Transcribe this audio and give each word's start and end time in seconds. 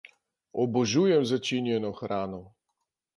Obožujem 0.63 1.25
začinjeno 1.31 1.91
hrano! 1.99 2.41